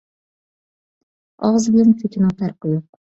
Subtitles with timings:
[1.41, 2.99] ئاغزى بىلەن كۆتىنىڭ پەرقى يوق.